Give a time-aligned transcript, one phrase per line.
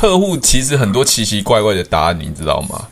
[0.00, 2.86] 客户其实很多奇奇怪怪的答案，你知道吗？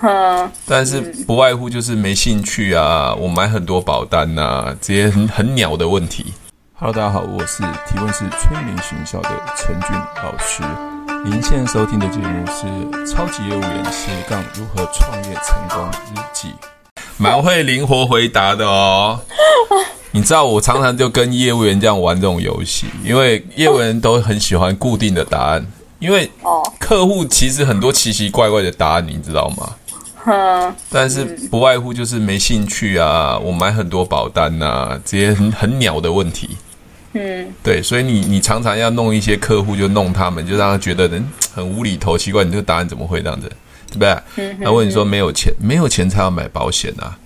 [0.00, 6.32] 嗯，但是不外乎就是没兴趣啊，我买很多保单呐，这些很很鸟的问题。
[6.72, 9.90] Hello，大家好，我是提问是催眠学校的陈俊
[10.22, 10.62] 老师。
[11.22, 12.66] 您现在收听的节目是
[13.12, 16.48] 《超级业务员斜杠如何创业成功日记》，
[17.18, 19.20] 蛮会灵活回答的哦。
[20.12, 25.66] 你知道我常常就跟业务员这样玩这种游戏，因为业务员都很喜欢固定的答案，
[26.04, 26.30] 因为
[26.78, 29.74] 客户其实很多奇奇怪怪的答案，你知道吗？
[30.26, 36.58] 嗯，但是不外乎就是没兴趣啊，我买很多保单呐，这些很很鸟的问题。
[37.14, 43.50] 嗯，对，所以你你常常要弄一些客户，就弄他们，就让他觉得人很无厘头，奇怪，你这个答案怎么会这样子，
[43.90, 44.56] 对不对？
[44.62, 47.16] 他问你说没有钱，没有钱才要买保险啊？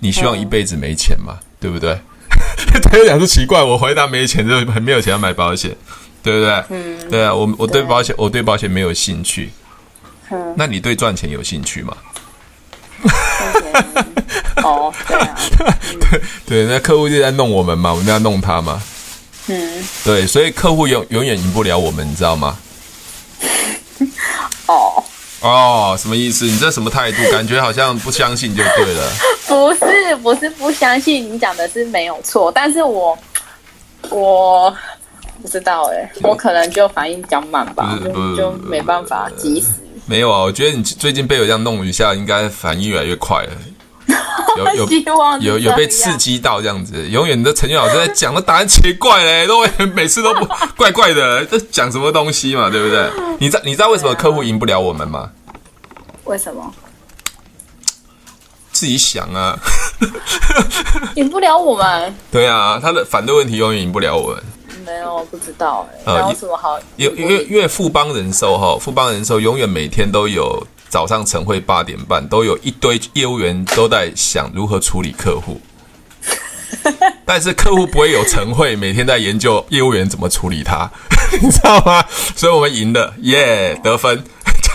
[0.00, 1.38] 你希望一辈子没钱吗？
[1.58, 1.98] 对不对？
[2.82, 5.74] 他有点是奇怪，我回答没钱就很没有钱要买保险，
[6.28, 6.64] 对不对？
[6.70, 9.50] 嗯，对啊，我我对保险我对保险没有兴趣。
[10.54, 11.96] 那你对赚钱有兴趣吗？
[14.62, 15.38] 哦，对啊，
[16.10, 18.82] 对对，那客户就在弄我们嘛，我们要弄他嘛。
[19.46, 22.58] 嗯，对，所以客户永永远赢不了我们，你知道吗？
[24.66, 25.02] 哦
[25.40, 26.44] 哦，什么意思？
[26.44, 27.22] 你这什么态度？
[27.32, 29.10] 感觉好像不相信就对了。
[29.48, 33.16] 不是，不是不相信，你讲的是没有错，但是我
[34.10, 34.76] 我
[35.42, 39.68] 不知道哎，我可能就反应比较慢吧，就就没办法及时。
[40.06, 43.50] 没有啊，我觉得你最近被我这样弄一下，应该反应越来越快了。
[44.56, 44.88] 有有
[45.40, 49.60] 有有被刺激到这样子，永远的陈俊老师在讲的答案奇怪嘞，都
[49.94, 53.10] 每次都不怪怪的，这讲什么东西嘛，对不对？
[53.38, 55.30] 你知道你知道为什么客户赢不了我们吗？
[56.24, 56.72] 为什么？
[58.72, 59.58] 自己想啊，
[61.14, 62.14] 赢不了我们。
[62.32, 64.42] 对啊，他的反对问题永远赢不了我们。
[64.88, 66.78] 没有，不知道哎、欸，有什么好？
[66.96, 75.60] 因因为因为富邦人寿哈，富邦人寿永远每天都有早上晨会八点半，都有一堆业务员都在想如何处理客户，
[77.26, 80.90] 但是客户不会有晨会，每天在研究业务员怎么处理他，
[81.42, 82.02] 你知道吗？
[82.34, 84.24] 所以我们赢了，耶、yeah，得分。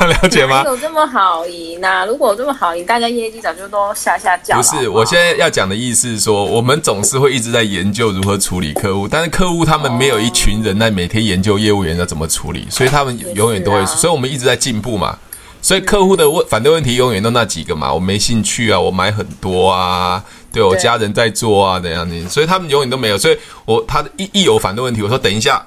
[0.07, 0.63] 了解吗？
[0.65, 2.05] 有这么好赢呐、啊？
[2.05, 4.63] 如果这么好赢，大家业绩早就都下下降了。
[4.63, 15.17] 不是，我现在要讲的意思是说，我们总是会一直在研究如何处理客户，但是客户他们没有一群人在每天研究业务员要怎么处理，所以他们永远都会，所以我们一直在进步嘛。
[15.61, 20.21] 所以客户的问反对问题永远都那几个嘛，我没兴趣啊，我买很多啊，
[20.51, 23.17] 对我家人在做啊，怎样的，所以他们永远都没有。
[23.17, 25.65] 所以我他一一有反对问题，我说等一下。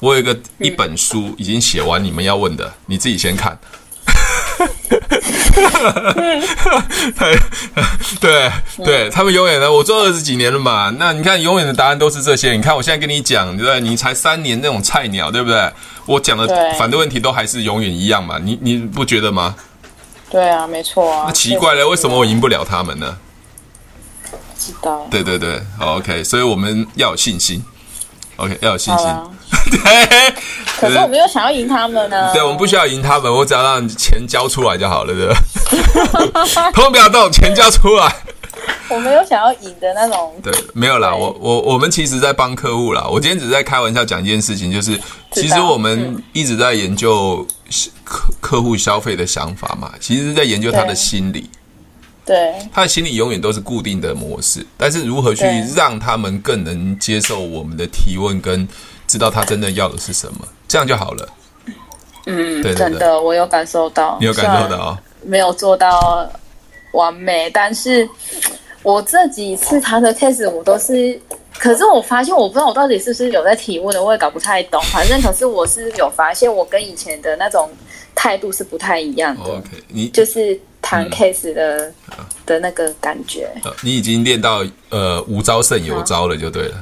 [0.00, 3.58] 我有一个一本书已经写完，你们要问的，你自己先看。
[7.14, 7.38] 对
[8.20, 8.50] 对
[8.84, 12.52] 对，他们永远的，我做二十几年了嘛，那你看永远的答案都是这些。
[12.52, 13.80] 你看我现在跟你讲，对不对？
[13.80, 15.72] 你才三年那种菜鸟，对不对？
[16.06, 16.46] 我讲的
[16.78, 19.54] 反对问题都还是永远一样嘛，你你不觉得吗？
[20.30, 21.24] 对啊，没错啊。
[21.26, 23.16] 那奇怪了，为什么我赢不了他们呢？
[24.58, 25.06] 知道。
[25.10, 27.62] 对对对，好，OK，所以我们要有信心。
[28.36, 29.06] OK，要有信心。
[29.70, 30.34] 对，
[30.78, 32.32] 可是我没有想要赢他们呢。
[32.32, 35.34] 对，我们不需要赢他们，我只要让钱交出来就好了，对吧？
[36.74, 38.14] 通通不要动，钱交出来。
[38.88, 40.34] 我没有想要赢的那种。
[40.42, 41.14] 对，没有啦。
[41.14, 43.06] 我我我们其实在帮客户啦。
[43.10, 44.98] 我今天只是在开玩笑讲一件事情，就是
[45.32, 47.46] 其实我们一直在研究
[48.04, 51.50] 客客户消费的想法嘛，其实是在研究他的心理。
[52.26, 55.44] 对，他的心理永远都是固定的模式，但是如何去
[55.76, 58.66] 让他们更能接受我们的提问，跟
[59.06, 61.28] 知道他真正要的是什么，这样就好了。
[62.24, 66.26] 嗯，对，真的，我有感受到，你有感受到，没有做到
[66.92, 68.08] 完美，但是
[68.82, 71.20] 我这几次他的 case 我都是，
[71.58, 74.80] 可是我发现我不知道我到底是不是有在提问的，我也搞不太懂。
[74.90, 77.68] 反正可是我是有发现，我跟以前的那种
[78.14, 79.42] 态度是不太一样的。
[79.42, 80.58] OK，你就是。
[80.84, 83.50] 谈 case 的、嗯、的那个感觉，
[83.82, 86.74] 你已经练到呃无招胜有招了，就对了。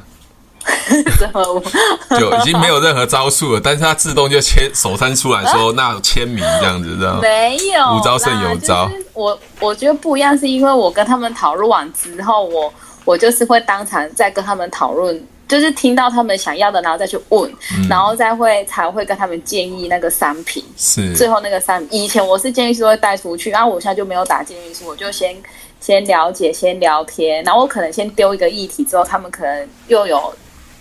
[2.18, 7.20] 就已经没有任何招数了，但是他自动就签手伸出来说，那签名这样子，知道吗？
[7.22, 8.88] 没有，无招胜有招。
[8.88, 12.72] 就是、我我觉得不一样，是因为我跟他们讨论完之后，我
[13.04, 15.24] 我就是会当场再跟他们讨论。
[15.52, 20.64] 就是听到他们想要的，然后再去问，嗯、然后再会才会跟他们建议那个商品。
[20.78, 25.36] 是最后那个商品，以前我是建议书会带出去，然后我现在就没有打建议书，我就先
[25.78, 30.34] 先了解，先聊天，然后我可能先丢一个议题，之后他们可能又有，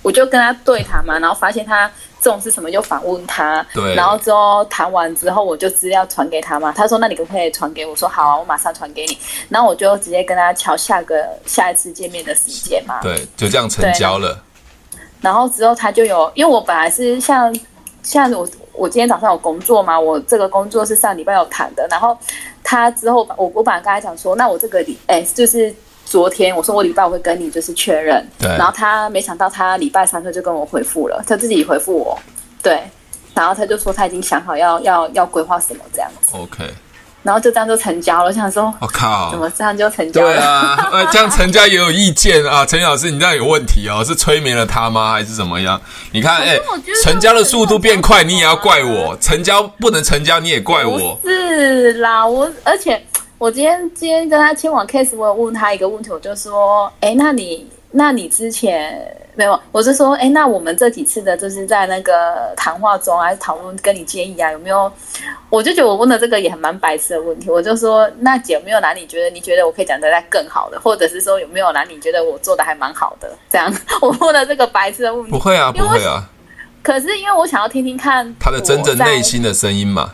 [0.04, 1.92] 我就跟他对谈嘛，然后发现他
[2.22, 3.66] 重视什么，就反问他。
[3.74, 3.94] 对。
[3.94, 7.94] 然后之后谈完之后，我就资料传给他嘛，他说那你可不可以传给我？
[7.94, 9.18] 说好啊，我马上传给你。
[9.50, 13.02] 然后我就直接跟他敲下个下一次见面的时间嘛。
[13.02, 14.42] 对，就这样成交了。
[15.22, 17.56] 然后之后他就有，因为我本来是像
[18.04, 19.98] 像我我今天早上有工作嘛？
[19.98, 21.88] 我这个工作是上礼拜有谈的。
[21.90, 22.18] 然后
[22.64, 25.74] 他之后，我我本来跟他讲说，那我这个礼哎，就是
[26.06, 28.28] 昨天我说我礼拜我会跟你就是确认。
[28.40, 28.50] 对。
[28.58, 32.18] 然后他没想到他礼拜三他就跟我回复了，他自己回复我，
[32.64, 32.82] 对。
[33.34, 36.36] 然后他就说他已经想好要要要规划什么这样子。
[36.36, 36.70] OK。
[37.24, 40.34] 然后就这样就成交了，我想说，我、oh, 靠，怎么这样就成交了？
[40.34, 45.80] 对啊，呃， 这样成交也有意见啊，陈老师，你这样有问题哦，是催眠了他吗，还是怎么样？
[46.12, 46.60] 你看，哎，
[47.04, 51.20] 成交的速度变快，你也要怪我；成交不能成交，你也怪我。
[51.24, 53.02] 是啦，我而且
[53.38, 59.00] 我今天今天跟他签完 case，我有问他一个问题，我就说，哎，那你那你之前。
[59.34, 64.92] 没有，我是说，哎，那我们这几次的，就是在那个谈话中还是讨论，跟你建议啊，有没有？
[65.50, 73.32] 我就觉得我问的这个也很蛮白痴的问题，我就说，那姐有没有哪里觉得你觉得我可以讲得再更好的，或者是说有没有哪里觉得我做的还蛮好的？
[73.50, 76.30] 这样，我问了这个白痴的问题，不会啊，不会啊。
[76.84, 80.14] 可是因为我想要听听看他的真正内心的声音嘛。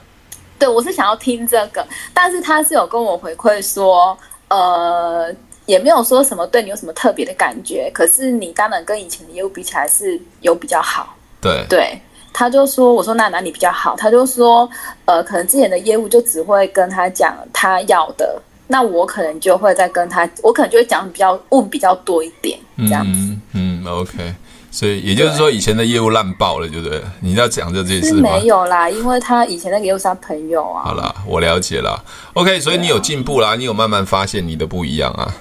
[0.60, 4.16] 对，我是想要听这个，但是他是有跟我回馈说，
[4.50, 5.34] 呃。
[5.68, 11.16] 也没有说什么对你有什么特别的感觉，可是你当然跟以前的业务比起来是有比较好。
[11.40, 12.02] 对对，
[12.34, 13.96] 他就说，我说那哪里比较好？
[13.96, 14.68] 他就说，
[15.06, 23.20] 呃，可能之前的业务就只会跟他讲他要的，那我可能就会再跟他，我可能就会讲比较问比较多一点，这样子。
[23.54, 24.34] 嗯嗯，OK。
[24.70, 27.02] 所以也就是说，以前的业务烂爆了，对不对？
[27.22, 28.30] 你要讲这件事吗？
[28.34, 30.84] 没有啦，因为他以前那个业务是他朋友啊。
[30.84, 32.04] 好啦，我了解了。
[32.34, 35.34] OK，所以你有进步啦，你有慢慢发现你的不一样啊。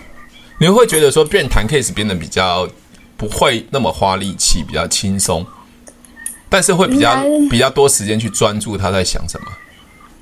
[0.58, 2.68] 你会觉得说变谈 case 变得比较
[3.16, 5.44] 不会那么花力气，比较轻松，
[6.48, 9.46] 但是会比较比较多时间去专注他在想什么。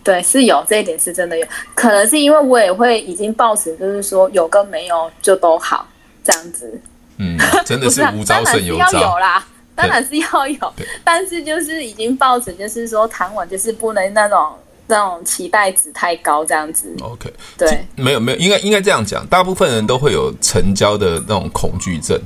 [0.03, 5.87] 对，是有这一点是真的有，可能是因为我也会已经抱持，就是说有跟没有就都好
[6.23, 6.81] 这样子。
[7.19, 9.19] 嗯， 真的是无招胜有招。
[9.19, 14.53] 啦，当然是要有，但是就是已经抱持，就是说谈完就是不能那种。
[14.89, 16.95] 这种期待值太高，这样子。
[17.01, 22.21] OK，对，没有没有，应该应该这样讲，大部分人都会有成交的那种恐惧症。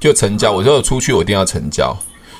[0.00, 1.96] 就成交，我就出去，我一定要成交。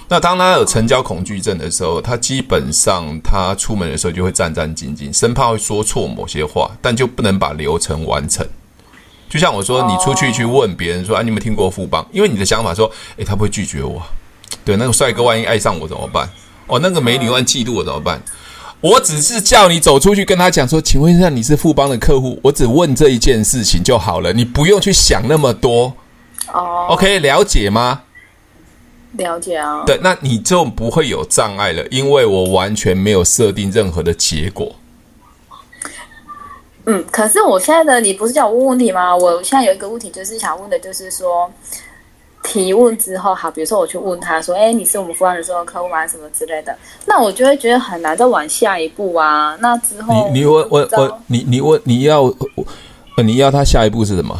[0.09, 8.45] 那当他有成交恐惧症的时候，他基本上他出门的时候就会战战兢兢，生怕会说错某些话，但就不能把流程完成。
[9.31, 14.03] 就像我说，你出去去问别人说：“啊，你有没有听过富邦？”因为你的想法说：“诶，他不会拒绝我。”
[14.65, 16.29] 对，那个帅哥万一爱上我怎么办？
[16.67, 18.21] 哦，那个美女万一嫉妒我怎么办？
[18.82, 25.94] 我只是叫你走出去跟他讲说，请问一下你是富邦的客户，我只问这一件事情就好了，你不用去想那么多。
[26.52, 28.02] 哦，OK，了解吗？
[29.12, 29.84] 了解啊。
[29.87, 34.75] 对，那你就不会有障碍了，因为我完全没有设定任何的结果。
[36.87, 39.17] 嗯，可是我现在的你不是叫我问问题吗？
[39.17, 41.49] 我现在有一个问题，就是想问的，就是说。
[42.53, 46.07] 提问之后，好，比如说我去问他说：“哎，你是我们服装人寿的客户吗？
[46.07, 46.77] 什么之类的？”
[47.07, 49.57] 那我就会觉得很难再往下一步啊。
[49.61, 52.31] 那之后你你问我我你你问你要
[53.25, 54.39] 你要他下一步是什么？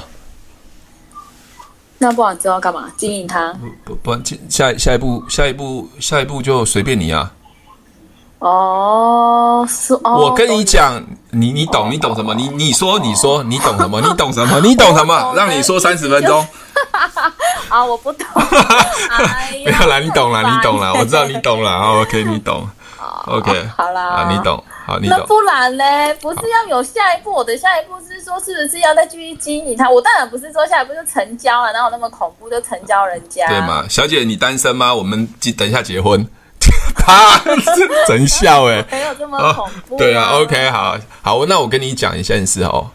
[1.97, 2.93] 那不然之后干嘛？
[2.99, 3.51] 经营他？
[3.83, 4.13] 不不，
[4.49, 7.33] 下下一步下一步下一步就随便你啊。
[8.43, 10.19] 哦，是哦。
[10.19, 11.01] 我跟你讲，
[11.31, 12.35] 你你懂你懂什么？
[12.35, 14.01] 你你说你说 你懂什么？
[14.01, 14.59] 你懂什么？
[14.61, 15.33] 你懂什么？
[15.37, 16.45] 让你说三十分钟。
[17.71, 18.27] 啊，我不懂。
[18.35, 22.01] 不要啦，你懂了，你懂了，我知道你懂了。
[22.01, 22.69] OK，你懂。
[23.27, 25.17] OK，好啦，啊，你懂，好，你懂。
[25.19, 25.85] 那不然呢？
[26.21, 27.33] 不是要有下一步？
[27.33, 29.89] 我的下一步是说，是不是要再继续经营它？
[29.89, 33.47] 我当然不是说下一步就成交了，哪有那么恐怖就成交人家？
[33.47, 34.93] 对嘛，小姐，你单身吗？
[34.93, 36.27] 我们等一下结婚。
[36.97, 37.41] 他
[38.07, 39.97] 真笑哎， 没有这么恐怖。
[39.97, 42.91] 对啊，OK，好好，那我跟你讲一件事哦，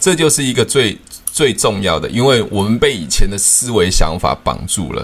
[0.00, 0.98] 这就是一个最。
[1.34, 5.02] 最重要的，因为我们被以前的思维想法绑住了，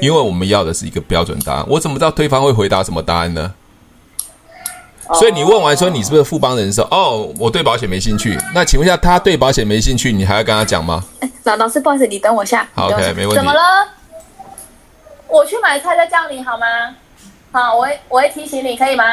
[0.00, 1.64] 因为我们要的是一个标准答案。
[1.68, 3.52] 我怎么知道对方会回答什么答案呢？
[5.12, 6.88] 所以你问完说你是不是富邦人寿？
[6.90, 8.38] 哦，我对保险没兴趣。
[8.54, 11.04] 那请问一下，他对保险没兴趣，你还要跟他讲吗？
[11.20, 12.66] 哎，老老师，不好意思，你等我一下。
[12.74, 13.34] 好，OK，没问题。
[13.34, 13.60] 怎么了？
[15.28, 16.66] 我去买菜再叫你好吗？
[17.54, 19.04] 好，我会我会提醒你，可以吗？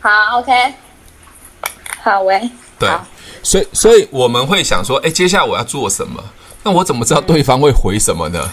[0.00, 0.74] 好，OK。
[2.02, 2.50] 好，喂。
[2.76, 2.90] 对。
[3.40, 6.20] 所以，所以我们会想说，哎，接下来我要做什么？
[6.64, 8.52] 那我怎么知道对方会回什么呢？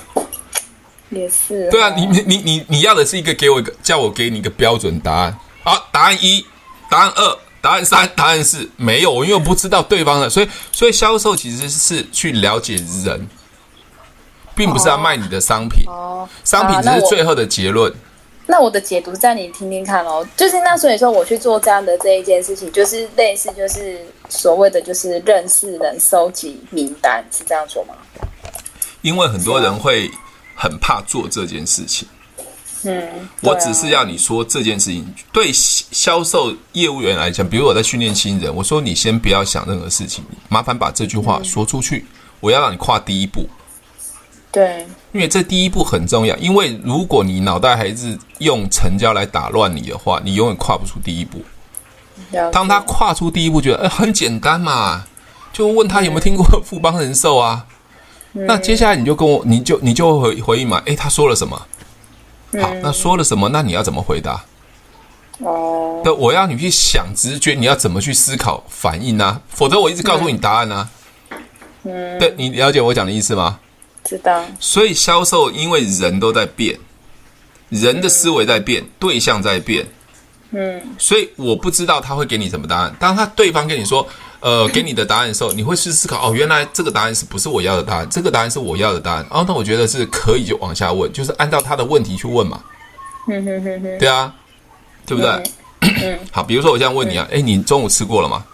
[1.09, 1.67] 也是。
[1.71, 5.35] 对啊，你你你你你要的是一个给我一个叫我给你一个标准答案。
[5.63, 6.45] 好，答案一，
[6.87, 10.29] 答案二，答案三，答案四，没有，因为我不知道对方的。
[10.29, 13.27] 所以，所以销售其实是去了解人，
[14.55, 15.83] 并不是要卖你的商品。
[15.87, 17.93] 哦，商品只是最后的结论。
[18.45, 27.95] 那我的解读在你听听看哦，就是那所以说我去做这样的这一件事情，就是类似就是所谓的就是认识人、收集名单，是这样说吗？
[29.01, 30.11] 因为很多人会
[30.55, 32.05] 很怕做这件事情，
[32.83, 35.13] 嗯，我只是要你说这件事情。
[35.31, 41.99] 对销售业务员来讲，比如我在训练新人，我说你先不要想任何事情，麻烦把这句话说出去。
[41.99, 42.07] 嗯、
[42.41, 43.47] 我要让你跨第一步。
[44.53, 46.37] 对，因为这第一步很重要。
[46.37, 51.41] 因为如果你脑袋还是用成交来打乱你的话，你永远跨不出第一步。
[52.51, 55.05] 当他跨出第一步，觉得哎很简单嘛，
[55.51, 57.65] 就问他有没有听过富邦人寿啊？
[58.33, 60.81] 嗯、那接下来你就跟我，你就你就回回应嘛。
[60.85, 61.59] 哎，他说了什么？
[62.61, 63.49] 好，那说了什么？
[63.49, 64.45] 那你要怎么回答？
[65.39, 69.41] 哦，那，我要你去想直觉，你要怎么去思考反应呢？
[69.49, 70.89] 否则我一直告诉你答案呢？
[71.83, 73.59] 嗯，对，你了解我讲的意思吗？
[74.03, 74.43] 知道。
[74.59, 76.77] 所以销售，因为人都在变，
[77.69, 79.85] 人的思维在变，对象在变。
[80.51, 82.95] 嗯，所以我不知道他会给你什么答案。
[82.99, 84.07] 当他对方跟你说，
[84.39, 88.07] 呃，给你的答案的时候，你会去思考，哦，原来这个答案是不是我要的答案？
[88.09, 89.25] 这个答案是我要的答案。
[89.31, 92.61] 哦，那我觉得是可以就往下问，就是按照他的问题去问嘛。
[93.27, 93.97] 嗯哼哼哼。
[93.97, 94.33] 对啊，
[95.07, 95.31] 对不对？
[95.81, 96.19] 嗯。
[96.31, 98.45] 好，比如说我这样问你啊，哎，你中午吃过了吗？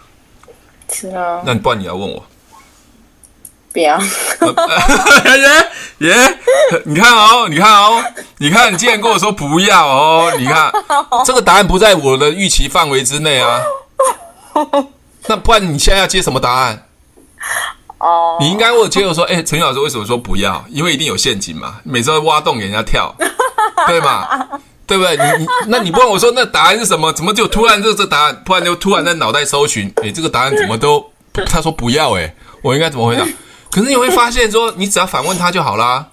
[0.88, 1.42] 吃了。
[1.44, 2.24] 那你不然你要问我。
[3.72, 3.98] 不要。
[5.98, 6.38] 耶耶，
[6.84, 8.02] 你看哦，你看哦，
[8.38, 10.72] 你看，你既然跟我说不要哦，你看
[11.24, 13.60] 这个答案不在我的预期范围之内啊。
[15.26, 16.86] 那不然你现在要接什么答案？
[17.98, 20.64] 哦，你应该问我接着说，哎，陈老师为什么说不要？
[20.70, 23.14] 因为一定有陷阱嘛，每次会挖洞给人家跳，
[23.86, 24.26] 对吗？
[24.86, 25.16] 对不对？
[25.16, 27.12] 你你，那你不问我说那答案是什么？
[27.12, 31.04] 怎么就突然这这答案，突然就突然在脑袋搜寻，哎，这个答案怎么都
[31.46, 32.16] 他说不要？
[32.16, 33.24] 哎，我应该怎么回答？
[33.70, 36.08] 可是你会发现说，你只要反问他就好啦。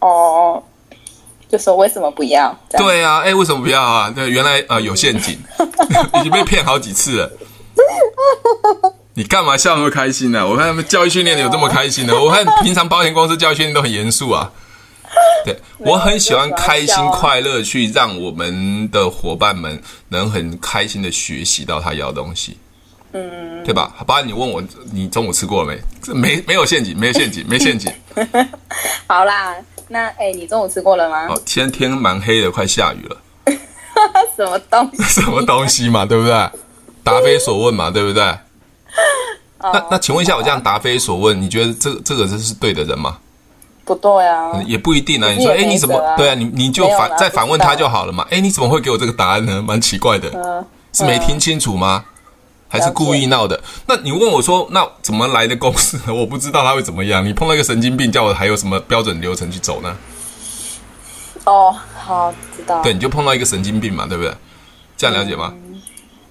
[0.00, 0.62] 哦，
[1.48, 2.56] 就说为什么不要？
[2.70, 4.10] 对啊，哎，为什么不要啊？
[4.10, 5.38] 对，原来呃有陷阱，
[6.20, 7.32] 已经被骗好几次了。
[9.14, 10.46] 你干嘛笑那么开心呢、啊？
[10.46, 12.18] 我看他们教育训练的有这么开心的？
[12.18, 14.50] 我看平常保险公司教育训练都很严肃啊。
[15.44, 22.56] 对，我很喜欢开心快乐去让我们的伙伴们能很开心的学习到他要的东西。
[23.12, 23.92] 嗯，对吧？
[23.96, 24.62] 好吧，你问我，
[24.92, 25.80] 你中午吃过了没？
[26.02, 27.90] 这没没有陷阱，没有陷阱，没陷阱。
[29.06, 29.54] 好啦，
[29.88, 31.26] 那哎，你中午吃过了吗？
[31.28, 33.16] 哦，天天蛮黑的，快下雨了。
[34.36, 35.02] 什么东西？
[35.20, 36.50] 什么东西嘛，对不对？
[37.02, 38.22] 答非所问嘛，对不对？
[39.60, 43.18] 那那请问一下，我这样答非所问，你觉得这个这个这是对的人吗？
[43.84, 45.30] 不对啊，也不一定啊。
[45.32, 46.34] 你说，哎，你怎么对啊？
[46.34, 48.26] 你你就反再反问他就好了嘛。
[48.30, 49.62] 哎，你怎么会给我这个答案呢？
[49.66, 50.30] 蛮奇怪的，
[50.92, 52.04] 是没听清楚吗？
[52.68, 53.58] 还是故意闹的？
[53.86, 56.12] 那你问我说，那怎么来的公司呢？
[56.14, 57.24] 我不知道他会怎么样。
[57.24, 59.96] 你碰到一个神经病，叫我还有什么标准流程去走呢？
[61.44, 62.82] 哦，好，知道。
[62.82, 64.32] 对，你就碰到一个神经病嘛，对不对？
[64.96, 65.54] 这样了解吗？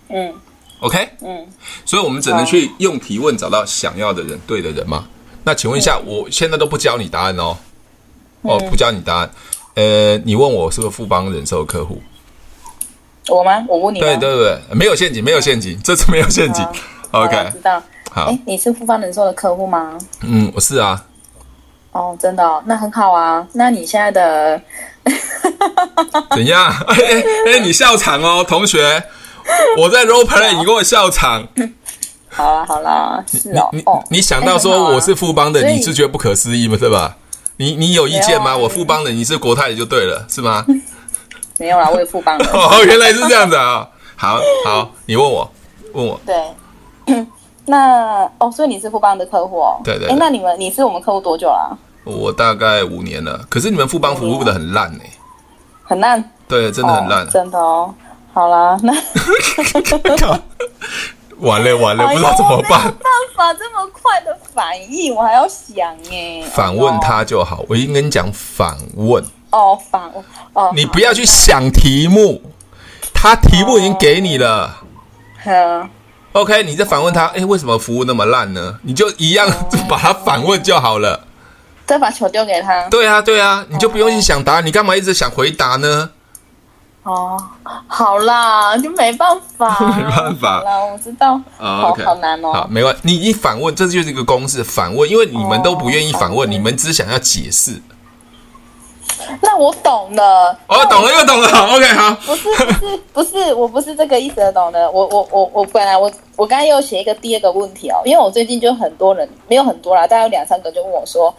[0.10, 0.34] 嗯。
[0.80, 1.10] OK。
[1.22, 1.48] 嗯。
[1.86, 5.08] 所以我们只能去用提问找到想要的人，对的人嘛？
[5.44, 7.58] 那请问一下，我现在都不教你答案哦。
[8.44, 9.32] 哦，不教你答案。
[9.74, 12.02] 呃，你问我是不是富邦人寿客户？
[13.30, 13.66] 我吗？
[13.68, 14.00] 我问你。
[14.00, 16.66] 对对对，没有陷阱，没有陷阱，这次没有陷阱。
[17.12, 17.82] OK，知道。
[18.12, 19.98] 好，哎，你是富邦人寿的客户吗？
[20.22, 21.04] 嗯，我是啊。
[21.92, 23.46] 哦，真的哦，那很好啊。
[23.54, 24.62] 那你现在的
[26.36, 26.72] 怎样？
[26.88, 26.96] 哎
[27.54, 29.04] 哎，你笑场哦，同学。
[29.78, 31.48] 我在 role play，你给我笑场。
[32.30, 33.70] 好啦好啦，是哦。
[33.72, 33.84] 你
[34.18, 36.78] 你想到说我是富邦的，你是觉得不可思议吗？
[36.78, 37.16] 是吧？
[37.56, 38.56] 你你有意见吗？
[38.56, 40.66] 我富邦的，你是国泰的就对了，是吗？
[41.60, 42.46] 没有啦， 我也富邦的。
[42.52, 43.88] 哦，原来是这样子啊！
[44.16, 45.50] 好好，你问我，
[45.94, 46.20] 问我。
[46.26, 46.36] 对，
[47.66, 49.80] 那哦，所以你是富邦的客户哦。
[49.84, 50.08] 对对。
[50.10, 51.78] 哎，那你们你是我们客户多久了？
[52.04, 55.00] 我大概五年了，可是你们富邦服务的很烂呢。
[55.84, 56.24] 很烂。
[56.48, 57.30] 对，真的很烂。
[57.30, 57.94] 真的哦。
[58.34, 58.94] 好啦，那。
[61.40, 62.86] 完了完了，不知道怎么办。
[62.86, 66.42] 没办法这么快的反应，我还要想哎。
[66.52, 69.24] 反问他就好，我已经跟你讲反问。
[69.50, 70.24] 哦，反问
[70.54, 72.42] 哦，你不要去想题目，
[73.14, 74.78] 他题目已经给你了。
[75.44, 75.90] 好
[76.34, 78.78] ，OK，你再反问他，哎，为什么服务那么烂呢？
[78.84, 81.26] 你就一样就 把他反问就好了。
[81.86, 82.90] 再把球丢给他。
[82.90, 86.10] 对啊，对啊，你就不用去想答案，你干嘛一直想回答呢？
[87.04, 87.42] 哦，
[87.88, 90.58] 好啦，就没办法， 没办法。
[90.58, 91.40] 好啦，我知道。
[91.58, 92.52] 好，好难哦。
[92.52, 97.82] 好，没关系，你一反问，这就是一个公式，反问，因为你们都不愿意反问，你们只想要解释。
[99.42, 102.16] 那我懂了，哦，懂了又懂了，， OK，好。
[102.26, 104.90] 不是不是不是，我不是这个意思的，懂了。
[104.92, 111.34] 我我我我本来我我刚才又写一个第二个问题哦，因为我最近就很多人，没有很多啦，大概有两三个就问我说，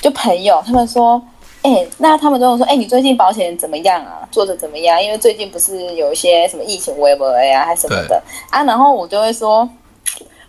[0.00, 1.20] 就朋友他们说，
[1.62, 4.26] 哎，那他们跟我说，哎，你最近保险怎么样啊？
[4.30, 5.02] 做的怎么样？
[5.02, 9.68] 因为最近不是有一些什么疫情，微博呀，还什么的啊，然后我就会说。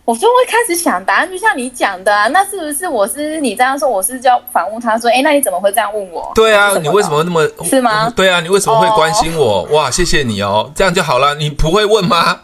[0.04, 6.32] 我就会开始想答案，就像你讲的啊，那是不是我是你这样说，我是就要反问他说，哎，那你怎么会这样问我？
[6.34, 8.12] 对啊，你为什么那么是吗？
[8.16, 9.64] 对啊，你为什么会关心我？
[9.72, 11.36] 哇，谢谢你哦，这样就好了。
[11.36, 12.42] 你不会问吗？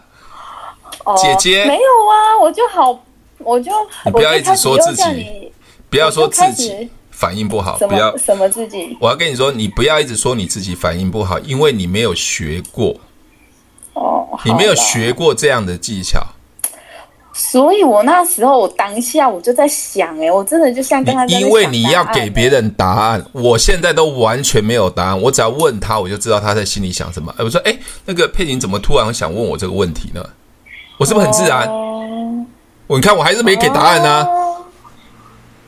[1.18, 3.04] 姐姐没有啊，我就好，
[3.40, 3.72] 我就
[4.06, 5.52] 你不要一直说自己，
[5.90, 8.96] 不要说自己反应不好，不要什么自己。
[9.02, 12.96] 我要跟你说，你不要一直说你自己反应不好，因为你没有学过
[13.94, 16.22] 哦，你没有学过这样的技巧。
[17.40, 27.32] 所以我那时候，我当下我就在想，哎，我真的就像跟他在，因为你要给别人答案，我现在都完全没有答案，我只要问他，我就知道他在心里想什么。
[27.38, 30.26] 哎，我说，哎，那个佩婷怎么突然想问我这个问题呢？
[30.98, 31.70] 我是不是很自然？
[32.88, 34.28] 我你看，我还是没给答案呢。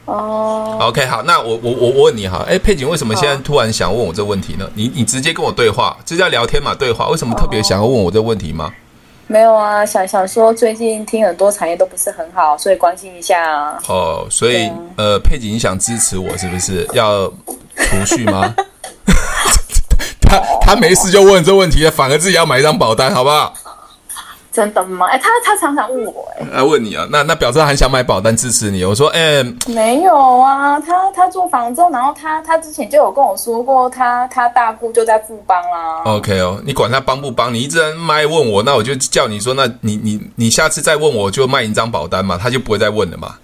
[0.05, 4.67] 哦，OK，好，那我我我我问你哈，哎，佩景为什么现在突然想问我这个问题呢？
[4.73, 6.73] 你你直接跟我对话，这叫聊天嘛？
[6.73, 8.73] 对话，为什么特别想要问我这个问题吗？
[9.31, 13.79] 没有啊，想想说最近听很多产业都不是很好，所以关心一下啊。
[13.87, 17.27] 哦，所以呃，佩景你想支持我是不是要
[17.77, 18.55] 储蓄吗？
[20.19, 23.53] 他他没事就问这问题，反而自己要买一张保单，好不好？
[24.51, 25.05] 真的吗？
[25.05, 28.83] 哎，他他常常问我，哎，来问你啊，那那表示他很想买保单支持你。
[28.83, 36.01] 我说，哎，没有啊，他他做房仲，然后他他之前就有跟我说过，他他大姑就在富邦啦。
[36.05, 43.35] OK 哦，你管他帮不帮，你一直在卖问我，那我就叫你说，那你你你下次再问我就卖一张保单嘛，他就不会再问了嘛。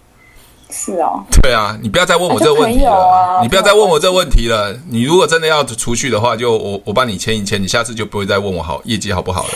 [0.71, 1.23] 是哦。
[1.43, 4.75] 对啊，你不要再问我这个问题了，啊、你不要再问我这个问题了。
[4.89, 9.53] 你如果真的要储蓄的话，就我我帮你签一签，你下次就不会再问我好业绩好不好了。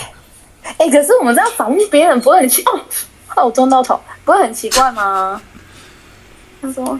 [0.78, 2.80] 哎、欸，可是我们这样访问别人不会很奇哦？
[3.36, 5.40] 哦，我撞到头，不会很奇怪吗？
[6.62, 6.98] 他说：“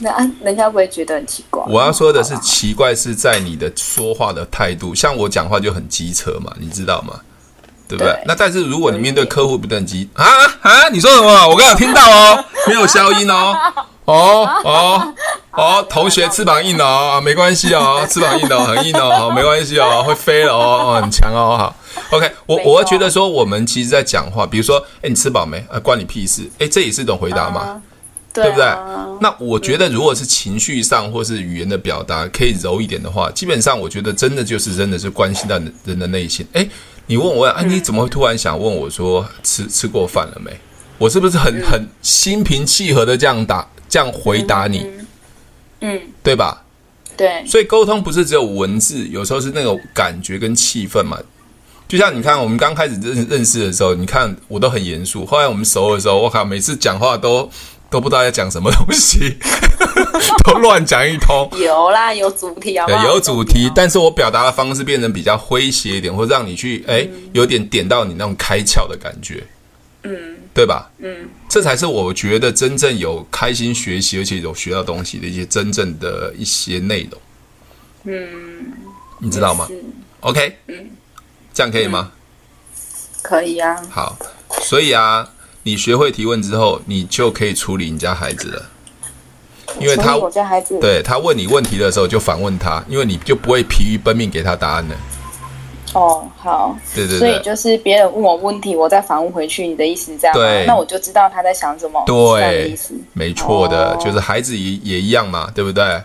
[0.00, 0.10] 那
[0.42, 7.20] 人家不会觉得很奇怪。”我要说的是，奇怪是在你的说话的态度，像我讲话就很机车嘛，你知道吗？
[7.88, 8.12] 对不对？
[8.12, 10.24] 对，那但是如果你面对客户不等机啊
[10.60, 11.48] 啊，你说什么？
[11.48, 13.56] 我刚刚有听到哦，没有消音哦。
[14.04, 15.14] 哦哦
[15.58, 21.76] 哦，同学翅膀硬了哦，没关系哦，翅膀硬了很硬哦，好，没关系哦，会飞了哦，很强哦，好。
[22.10, 25.58] OK，我我会觉得说，我们其实在讲话，比如说，哎，你吃饱没？
[25.68, 26.48] 啊，关你屁事！
[26.60, 27.82] 哎，这也是一种回答嘛，
[28.32, 28.64] 对不对？
[29.20, 36.46] 那我觉得，如果是情绪上或是语言的表达可以柔一点的话，基本上我觉得真的就是真的是关心到人的内心。
[36.52, 36.64] 哎，
[37.06, 40.52] 你问我，哎，你怎么会突然想问我说吃吃过饭了没？
[40.98, 44.86] 我是不是很很心平气和的这样答这样回答你？
[45.80, 46.62] 嗯，对吧？
[47.16, 51.18] 对，所以沟通不是只有文字，有时候是那种感觉跟气氛嘛。
[51.88, 55.24] 就像你看，我们刚开始认认识的时候，你看我都很严肃。
[55.24, 57.50] 后来我们熟的时候，我靠，每次讲话都
[57.90, 59.36] 都不知道要讲什么东西，
[60.44, 61.50] 都乱讲一通。
[61.58, 69.42] 有啦，有主题啊，有主题，但是我表达的方式变成比较诙谐一点，或者让你去哎，有点点到你那种开窍的感觉，
[70.08, 70.90] 嗯，对吧？
[70.98, 77.20] 嗯，这才是我觉得真正有开心学习，而且有学到东西的一些真正的一些内容。
[78.04, 78.72] 嗯，
[79.18, 79.68] 你知道吗
[80.20, 80.90] ？OK，嗯。
[81.52, 82.12] 这样可以吗？
[83.20, 83.76] 可以啊。
[83.90, 84.16] 好，
[84.62, 85.28] 所以啊，
[85.64, 88.70] 你学会提问之后，你就可以处理你家孩子了。
[89.80, 94.96] 因为他我家孩子对他问你问题的时候，就反问他，因为你就不会疲于奔命给他答案了。
[95.94, 96.76] 哦，好。
[96.94, 97.18] 对对对。
[97.18, 99.66] 所以就是别人问我问题，我再反问回去。
[99.66, 100.42] 你的意思是这样吗？
[100.42, 100.64] 对。
[100.66, 102.02] 那我就知道他在想什么。
[102.06, 106.02] 对，意思没错的，哦、就是孩子也也一样嘛，对不对？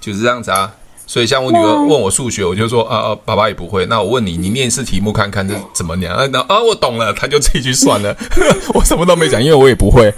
[0.00, 0.72] 就是这样子啊。
[1.08, 3.86] 所以，像我女儿问我数学，我就说啊啊，爸爸也不会。
[3.86, 6.10] 那我问你，你念一次题目看看这怎么念？
[6.12, 8.12] 啊，那啊，我懂了，他就自己去算了。
[8.74, 10.12] 我什么都没讲，因为我也不会。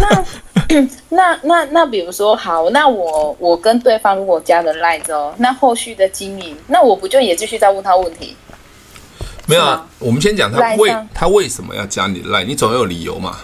[0.00, 0.24] 那
[1.10, 8.36] 那那 那，比如说，好，那我我跟对方如果加了赖之后，那后续的经营，那我不就也继续再问他问题？
[9.52, 13.36] 没有啊，我们先讲他为他为什么要加你赖，你总有理由嘛。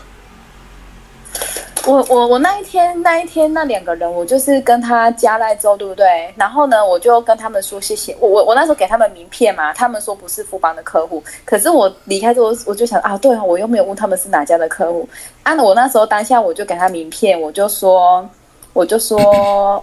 [1.85, 6.33] 我我我那一天那一天那两个人，我就是跟他加赖之后，对不对？
[6.37, 8.17] 然后呢，我就跟他们说谢谢。
[8.21, 11.23] 我我我那时候给他们名片嘛，他们说不是富邦的客户。
[11.45, 15.09] 可是我离开之后，我就想啊，对啊，我又没有问他们是哪家的客户。
[15.43, 18.27] 啊，我那时候当下我就给他名片，我就说
[18.73, 19.83] 我就说，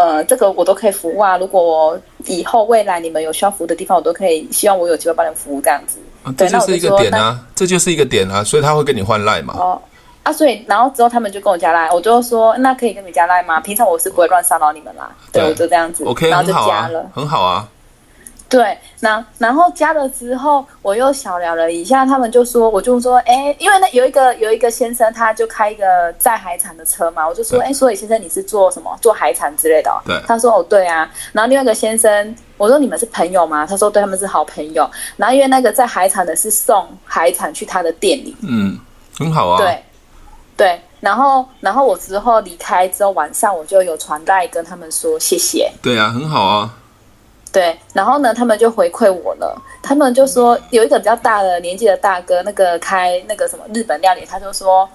[0.00, 1.36] 呃，这个我都可以服务啊。
[1.36, 5.98] 如果以后未来你们有需要服务的地方，我都可以，希望我有机会帮你服务这样子。
[6.22, 9.54] 啊，这就是一个点啊，这就是一个点啊，所以他会跟你换赖嘛。
[9.58, 9.80] 哦。
[10.22, 13.60] 啊，所以然后之后他们就跟我加赖，我就说那可以跟你加赖吗？
[13.60, 17.42] 平常我是不会乱骚扰你们啦，对，对我就这样子，OK，然后就加了，很好啊。
[17.42, 17.68] 很好啊
[18.50, 28.90] 对，那然后加了之后，我又小聊了一下，他们就说，我就说，哎，因为那有一个有一个先生，他就开一个载海产的车嘛，我就说，哎，所以先生你是做什么？
[29.00, 30.02] 做海产之类的哦？
[30.04, 31.08] 对，他说，哦，对啊。
[31.32, 33.64] 然后另外一个先生，我说你们是朋友吗？
[33.64, 34.90] 他说，对，他们是好朋友。
[35.16, 38.76] 然后因为那个在海产的是送海产去他的店里，嗯，
[39.16, 39.58] 很好啊。
[39.58, 39.80] 对。
[40.56, 45.72] 对，然后然后我之后离开之后，晚上我就有传代跟他们说谢谢。
[45.80, 46.74] 对啊，很好啊。
[47.52, 49.60] 对，然后呢，他们就回馈我了。
[49.82, 54.88] 他们就说有一个比较大的年纪的大哥，那个开那个什么日本料理，他就说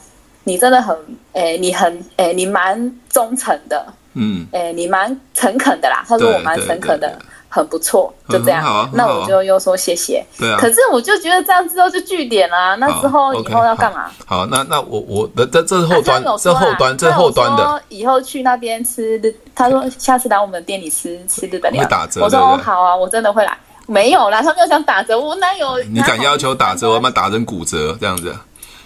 [0.46, 0.98] 你真的很，
[1.34, 6.06] 诶，你很，诶，你蛮忠诚的，嗯，诶，你蛮诚恳的啦。
[6.08, 7.20] 他说我蛮诚恳的。
[7.56, 8.90] 很不错，就这样。
[8.92, 10.22] 那我就又说谢谢。
[10.38, 10.58] 对啊。
[10.60, 12.76] 可是我就觉得这样之后就句点啦。
[12.76, 14.12] 那之后以后要干嘛？
[14.26, 17.82] 好，好，那那我我的这这是后端，这后端这后端的。
[17.88, 21.86] 以后去那边吃日，他说下次来我们店里吃吃日本料理。
[21.86, 22.22] 会打折。
[22.22, 23.58] 我说哦好啊，我真的会来。
[23.88, 25.80] 没有啦，他没有想打折，我哪有？
[25.84, 28.36] 你敢要求打折，我们打成骨折这样子。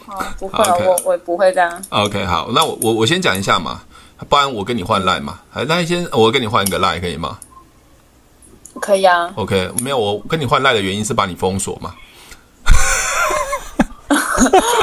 [0.05, 1.81] 哦，不会，我我不会这样。
[1.89, 3.81] OK，好，那我我我先讲一下嘛，
[4.27, 5.39] 不然我跟你换赖嘛。
[5.67, 7.39] 那先我跟你换一个赖可以吗？
[8.79, 11.93] 可以啊，OK，没有，我跟你换赖的原因是把你封锁嘛。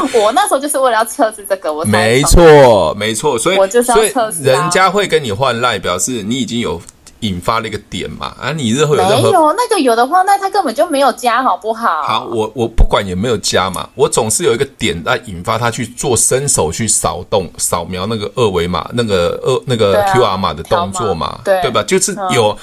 [0.13, 4.45] 我那时候就是为了要测试这个，我没错，没错，所以我就是要测试啊。
[4.45, 6.81] 所以人家会跟你换赖，表示你已经有
[7.21, 8.35] 引发了一个点嘛。
[8.41, 12.03] 啊，你日后有任何没有那个有的话，那他根本就没有加，好不好？
[12.03, 21.83] 好，我我不管有没有加嘛，我总是有一个点来引发他去做伸手去扫动扫描那个二维码那个二那个 QR 码的动作嘛，对，对吧？
[21.83, 22.51] 就是有。
[22.51, 22.57] 嗯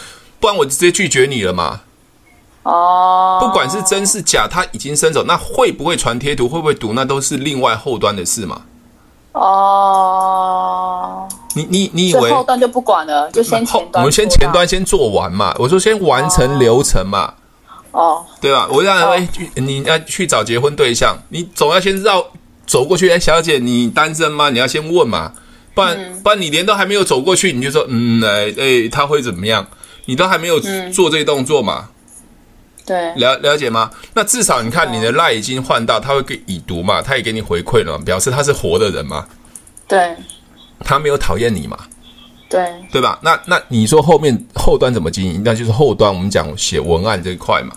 [0.43, 1.79] 不然我直接拒绝你了嘛？
[2.63, 8.63] 哦，不管是真是假，他已经伸手，那会不会传贴图，会不会读，那都是另外后端的事嘛。
[9.31, 11.25] 哦，
[11.55, 15.55] 你你你以为后端就不管了，就先前端，我们先前端先做完嘛。
[15.57, 17.35] 我说先完成流程嘛。
[17.91, 18.67] 哦，对吧？
[18.69, 19.25] 我让哎，
[19.55, 22.21] 你要去找结婚对象，你总要先绕
[22.67, 23.09] 走过去。
[23.09, 24.49] 哎，小姐，你单身吗？
[24.49, 25.31] 你要先问嘛，
[25.73, 29.65] 不然不然你连都还没有走过去，你就说嗯，哎哎，他会怎么样？
[30.05, 30.59] 你都还没有
[30.91, 31.89] 做这个动作嘛？
[31.89, 33.89] 嗯、对，了了解吗？
[34.13, 37.01] 那至少你看你的赖已经换到，他会给已读嘛？
[37.01, 39.25] 他也给你回馈了，表示他是活的人嘛？
[39.87, 40.15] 对，
[40.79, 41.77] 他没有讨厌你嘛？
[42.49, 43.17] 对，对吧？
[43.21, 45.41] 那那你说后面后端怎么经营？
[45.43, 47.75] 那就是后端我们讲写文案这一块嘛。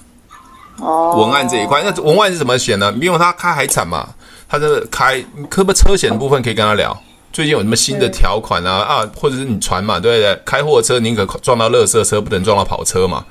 [0.79, 2.93] 哦，文案这一块，那文案是怎么写呢？
[3.01, 4.09] 因为他开海产嘛，
[4.49, 6.95] 他这个开，可不可以车险的部分可以跟他聊？
[7.37, 8.79] 最近有什么新的条款啊？
[8.79, 10.42] 啊，或者是你船嘛，对不对？
[10.42, 13.22] 开货车宁可撞到垃圾车，不能撞到跑车嘛，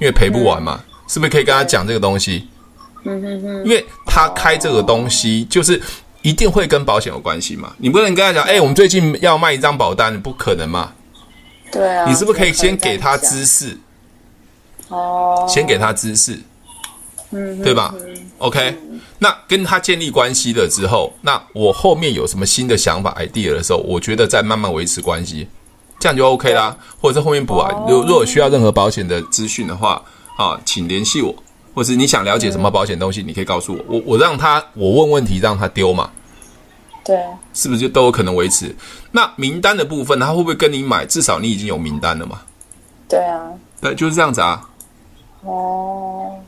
[0.00, 2.46] 因为赔不完嘛，是不是可以跟他讲这个东西？
[3.02, 5.82] 嗯嗯嗯，因为他开这个东西，就是
[6.22, 7.72] 一定会跟保险有关系嘛。
[7.78, 10.92] 你不能跟他讲，哎，我们最近要卖一张保单，不可能嘛？
[11.72, 13.76] 对啊，你是不是可以先给他知识？
[14.86, 16.38] 哦，先给他知识，
[17.30, 17.94] 嗯，对吧
[18.38, 18.76] ？OK。
[19.18, 25.48] 那跟他建立关系了之后，那我后面有什么新的想法、idea 的时候，我觉得再慢慢维持关系，
[25.98, 26.76] 这样就 OK 啦。
[27.00, 30.00] 或者是后面补啊，如如果需要任何保险的资讯的话，
[30.36, 31.34] 啊，请联系我，
[31.74, 36.10] 或是你想了解什么保险东西，你可以告诉我，我我让他我问问题，让他丢嘛，
[37.04, 37.18] 对，
[37.52, 38.74] 是不是就都有可能维持？
[39.10, 41.04] 那名单的部分，他会不会跟你买？
[41.04, 42.40] 至少你已经有名单了嘛？
[43.08, 44.68] 对啊，对，就是这样子啊。
[45.42, 46.38] 哦。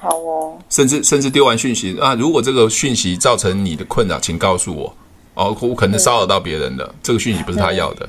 [0.00, 4.92] 好哦，甚至甚至丢完讯息啊，如果这个讯息造成你的困扰，请告诉我。
[5.34, 8.08] 哦，我可能骚扰到别人的，这个讯息不是他要的，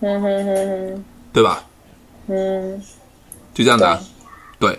[0.00, 1.64] 嗯哼哼哼，对吧？
[2.28, 2.82] 嗯，
[3.54, 4.00] 就这样子啊，
[4.58, 4.76] 对，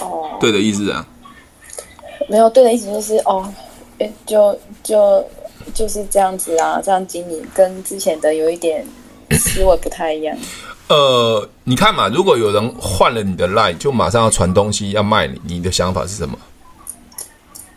[0.00, 1.06] 哦，对的意思是这样，
[2.28, 3.52] 没有对的意思就是哦，
[4.24, 5.24] 就就
[5.74, 8.84] 就是这样子啊，这样经营跟之前的有一点
[9.32, 10.36] 思维不太一样。
[10.88, 16.38] 呃，你看嘛，如果有人换了你的 line，就马上要传东西要卖你，你的想法是什么？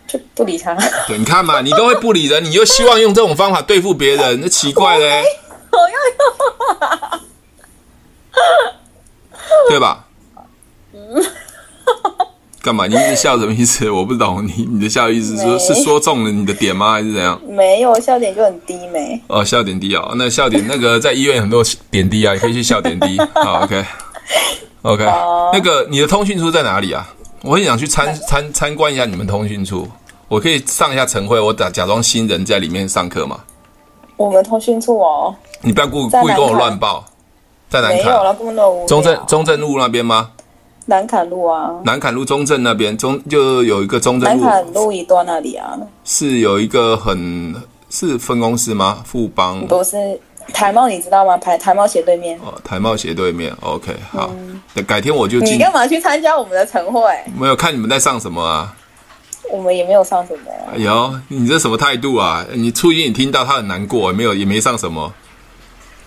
[0.08, 0.76] 就不理他。
[1.08, 5.24] 对，你看嘛，你都会不理人，你又希望用这种方法对付别人，那奇怪嘞。
[5.72, 7.22] 我要用，
[9.70, 10.06] 对吧？
[10.94, 11.24] 嗯。
[12.62, 12.86] 干嘛？
[12.88, 13.90] 你一直笑什么意思？
[13.90, 16.94] 我不懂你你的笑的意思是说，是说中了你的点吗？
[16.94, 17.40] 还是怎样？
[17.48, 19.22] 没有，笑点就很低没。
[19.28, 20.14] 哦，笑点低哦。
[20.18, 23.18] 那笑点那个在医院很多点滴啊，你可以去笑点低。
[23.34, 23.86] 好，OK，OK。
[24.84, 25.08] Okay.
[25.08, 27.08] Uh, 那个你的通讯处在哪里啊？
[27.44, 29.88] 我很想去参参参观一下你们通讯处。
[30.28, 33.40] 我可以上一下晨会，我假假装新人在里面上课吗？
[34.18, 35.34] 我们通讯处哦。
[35.62, 37.06] 你不要故故意跟我乱报。
[37.70, 38.38] 在南坎。
[38.88, 40.32] 中正中正路那边吗？
[40.90, 44.44] 南坎路啊，南坎路中正那边中就有一个中正路。
[44.44, 47.56] 南坎路一段那里啊，是有一个很
[47.92, 49.04] 是分公司吗？
[49.06, 50.20] 富邦不是
[50.52, 51.38] 台茂，你知道吗？
[51.38, 53.56] 台台茂斜对面哦，台茂斜对面。
[53.62, 55.54] OK，好，嗯、改天我就进。
[55.54, 57.02] 你干嘛去参加我们的晨会？
[57.40, 58.76] 没有看你们在上什么啊？
[59.52, 60.74] 我们也没有上什么、啊。
[60.74, 62.44] 哎呦，你这什么态度啊？
[62.54, 65.14] 你初一你听到他很难过，没有也没上什么。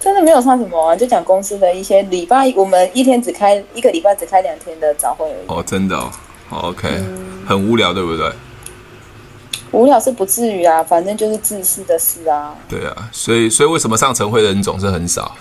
[0.03, 5.47] 真的没有上什么啊，就讲公司的一些礼拜，我们一天只开一个礼拜只开两天的早会而已。
[5.47, 6.11] 哦，真的哦，
[6.51, 8.29] 哦，OK，嗯，很无聊，对不对？
[9.71, 12.53] 无聊是不至于啊，反正就是自私的事啊。
[12.69, 15.37] 对啊，所以所以为什么上晨会的人总是很少？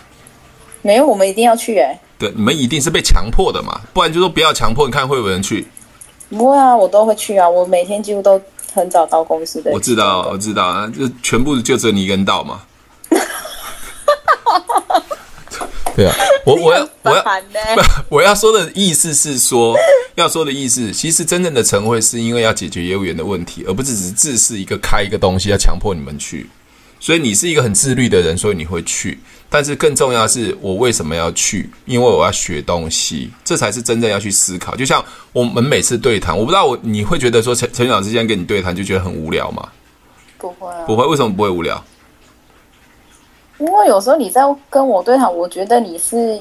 [0.84, 2.00] 没有，我们一定要去哎、欸。
[2.19, 5.67] 对，你们一定是被强迫的嘛，不然就说不要强迫，你看会有人去？
[6.30, 8.39] 不会啊，我都会去啊，我每天几乎都
[8.76, 9.71] 很早到公司的。
[9.71, 12.62] 我知道，我知道啊，就全部就只有你一个人到嘛。
[15.95, 17.25] 对啊，我我要 我要，
[18.09, 19.75] 我要说的意思是说，
[20.15, 26.49] 要说的意思，其实真正的晨会是因为要解决业务员的问题，而不是只是自是一个开一个东西要强迫你们去。
[26.99, 29.19] 所以你是一个很自律的人，所以你会去。
[29.49, 31.69] 但是更重要的是，我为什么要去？
[31.85, 34.75] 因为我要学东西，这才是真正要去思考。
[34.75, 39.67] 就像我们每次对谈，我不知道我你会觉得说陈陈老师今天跟你对谈就觉得很无聊吗？
[40.37, 41.05] 不会啊，不会。
[41.07, 41.83] 为什么不会无聊？
[43.62, 46.39] 因为有时候你在跟我对谈，我觉得你是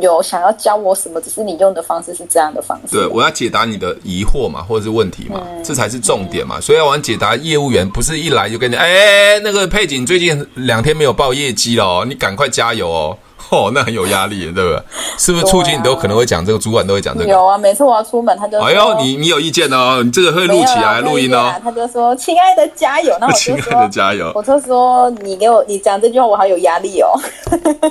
[0.00, 2.96] 有想要教我什么，只是你用的方式是这样的方式。
[2.96, 6.60] 对，我要解答你的疑惑嘛，或者是问题嘛，嗯、这才是重点嘛。
[6.60, 13.16] 所以要玩解答业务员，不是一来就跟你，哎，那个佩锦最近两天没有报业绩了哦，你赶快加油哦。
[13.54, 14.82] 哦，那很有压力，对不对？
[15.18, 17.30] 是不是促进你都可能会讲这个，主管都会讲这个。
[17.30, 27.08] 有啊，每次我要出门，他就说：“哎呦，你你有意见哦，你这个会录起来录音哦。”他就说：“亲爱的，加油！”那我就说： “亲爱的，加油！”我就说：“你给我，你讲这句话，我好有压力哦。”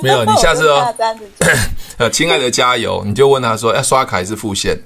[0.02, 0.94] 没有，你下次哦
[1.98, 3.02] 呃，亲爱的，加油！
[3.06, 4.78] 你就问他说：“要刷卡还是付现？”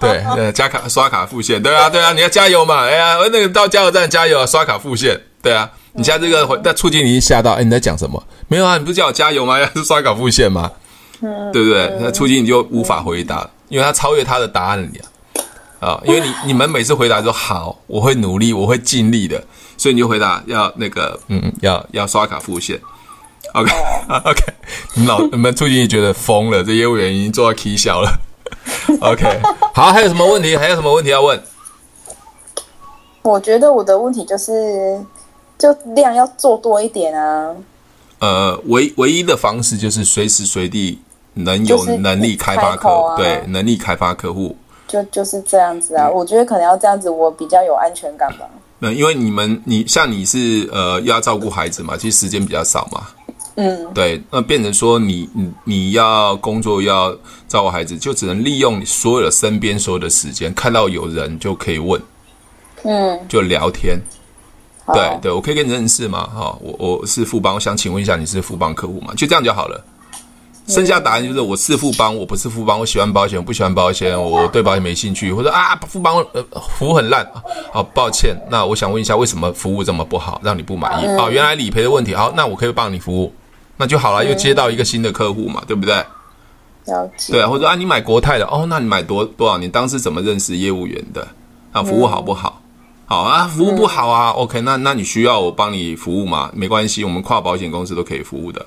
[0.00, 2.84] 对，呃，加卡刷卡付现，对啊，对啊，你要加油嘛！
[2.86, 5.70] 哎呀，那个到加油站加油，刷卡付现，对啊。
[5.92, 8.22] 你现在这个那促进你一吓到，哎，你在讲什么？
[8.46, 9.58] 没有啊，你不是叫我加油吗？
[9.60, 10.70] 要是刷卡付现吗？
[11.20, 11.92] 嗯，对不对？
[12.00, 15.02] 那促进你就无法回答，因为他超越他的答案了呀。
[15.80, 19.42] 啊，因为你 你们每次回答说好，我会努力，我会尽力的，
[19.76, 22.78] 所以你就回答要那个嗯，要要刷卡付现。
[23.54, 23.72] OK
[24.24, 24.44] OK，
[24.94, 28.20] 你们老你们促进你觉得疯了，这业务员已经做到 K 笑了。
[29.00, 29.24] OK，
[29.74, 30.56] 好，还有什么问题？
[30.56, 31.42] 还有什么问题要问？
[33.22, 35.04] 我觉得我的问题就是。
[35.58, 37.54] 就量要做多一点啊！
[38.20, 40.98] 呃，唯唯一的方式就是随时随地
[41.34, 46.06] 能有能力开发客对，能力开发客户，就就是这样子啊。
[46.06, 48.48] 嗯、我觉得可能要这样子，我比较有安全感吧。
[48.80, 53.06] 嗯，因为你们你像你是呃要照顾孩子嘛，其实时间比较少嘛。
[53.56, 57.12] 嗯，对，那变成说你你你要工作要
[57.48, 62.00] 照顾孩子，就只能利用你所有的身边所有的时间，看到有人就可以问，
[62.84, 64.00] 嗯，就聊天。
[64.94, 66.28] 对对，我可以跟你认识吗？
[66.34, 69.12] 哈，我我是富邦，我想请问一下，你是富邦客户吗？
[69.16, 69.82] 就这样就好了。
[70.66, 76.44] 剩下答案就是我是富邦，我不是富邦，我喜欢保险，我不喜欢保险，我对保险没兴趣，或者啊，富邦呃
[76.76, 77.26] 服务很烂，
[77.72, 78.36] 好抱歉。
[78.50, 81.06] 那我想问一下，为什么服务这么不好，让你不满意？
[81.18, 82.14] 哦，原来理赔的问题。
[82.14, 83.32] 好，那我可以帮你服务，
[83.78, 85.94] 那就好了，又接到一个新的客户嘛，对不对？
[86.84, 87.32] 了解。
[87.32, 89.56] 对，或者啊，你买国泰的哦，那你买多多少？
[89.56, 91.26] 你当时怎么认识业务员的？
[91.72, 92.60] 啊，服务好不好？
[93.08, 94.30] 好啊，服务不好啊。
[94.30, 96.50] 嗯、OK，那那你需要我帮你服务吗？
[96.54, 98.66] 没关系，我们跨保险公司都可以服务的，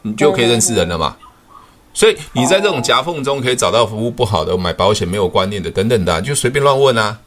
[0.00, 1.14] 你就可以认识人了嘛。
[1.20, 1.26] 嗯、
[1.92, 7.18] 所以你在这种夹缝中可以找到服务不好的、买保险没有观念的等等的、啊，就随便乱问啊。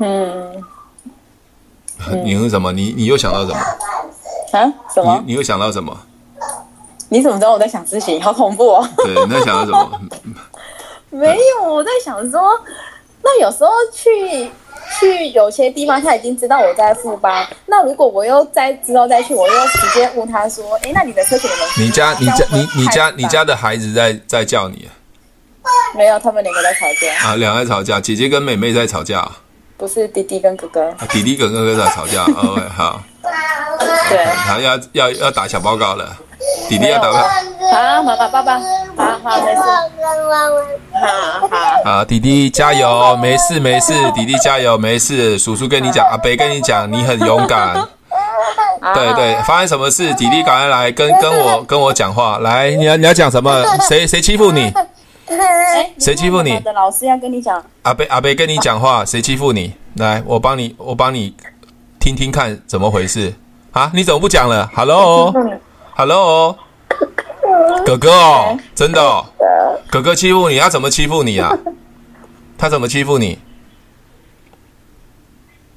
[0.00, 0.62] 嗯。
[2.24, 2.72] 你是什么？
[2.72, 3.58] 你你又想到什么？
[4.58, 4.72] 啊？
[4.94, 5.22] 什么？
[5.24, 5.98] 你你又想到什么？
[7.08, 8.22] 你怎么知道我在想事情？
[8.22, 8.88] 好恐怖哦！
[8.98, 10.00] 对，你在想到什么？
[11.10, 12.40] 没有，我在想说，
[13.22, 14.50] 那有时候去。
[14.98, 17.46] 去有些地方，他已经知道我在富邦。
[17.66, 24.88] 那如果我又再之后再去，我又直接问他说：“哎，那你的车险有没有？”你家、你家、你、你家、你家的孩子在在叫你？
[25.94, 27.28] 没有，他们两个在吵架。
[27.28, 29.30] 啊，两个在吵架，姐姐跟妹妹在吵架。
[29.76, 30.88] 不是弟弟跟哥哥。
[30.90, 32.24] 啊弟弟跟哥哥在吵架。
[32.24, 33.02] OK，好。
[33.22, 34.24] 对。
[34.34, 36.16] 好，要要要打小报告了。
[36.68, 37.28] 弟弟要打吧。
[37.72, 39.60] 好，妈妈，爸爸，好好，没事。
[40.92, 41.84] 好好。
[41.84, 45.38] 好，弟弟加油，没事没事，弟弟加油，没事。
[45.38, 47.74] 叔叔跟你讲，阿伯跟你讲，你很勇敢。
[48.94, 50.12] 对对，发生什么事？
[50.14, 52.38] 弟弟赶快来跟跟我跟我讲话。
[52.38, 53.62] 来，你要你要讲什么？
[53.82, 54.72] 谁谁欺负你？
[55.98, 56.58] 谁欺负你？
[56.60, 57.62] 的老师要跟你讲。
[57.82, 59.74] 阿伯阿伯跟你讲话，谁欺负你？
[59.96, 61.34] 来，我帮你我帮你
[62.00, 63.32] 听听看怎么回事
[63.72, 63.90] 啊？
[63.94, 65.32] 你怎么不讲了？Hello。
[65.94, 66.56] Hello，
[67.84, 69.26] 哥哥哦，真的哦，
[69.90, 71.52] 哥哥欺负你，他怎么欺负你啊？
[72.56, 73.38] 他怎么欺负你？